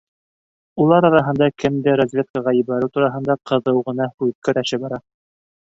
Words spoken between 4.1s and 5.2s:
һүҙ көрәше бара.